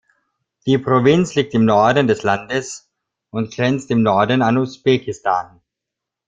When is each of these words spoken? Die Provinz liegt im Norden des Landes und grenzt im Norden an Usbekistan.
Die 0.65 0.79
Provinz 0.79 1.35
liegt 1.35 1.53
im 1.53 1.63
Norden 1.65 2.07
des 2.07 2.23
Landes 2.23 2.89
und 3.29 3.53
grenzt 3.53 3.91
im 3.91 4.01
Norden 4.01 4.41
an 4.41 4.57
Usbekistan. 4.57 5.61